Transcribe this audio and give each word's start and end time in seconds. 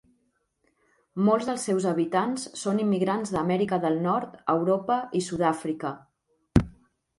Molts 1.27 1.49
dels 1.49 1.65
seus 1.69 1.85
habitants 1.91 2.47
són 2.63 2.81
immigrants 2.87 3.35
d'Amèrica 3.37 3.81
del 3.85 4.01
Nord, 4.09 4.35
Europa 4.57 4.99
i 5.21 5.25
Sudàfrica. 5.29 5.97